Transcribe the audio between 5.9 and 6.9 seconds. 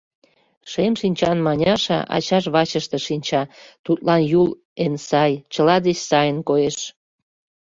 сайын коеш.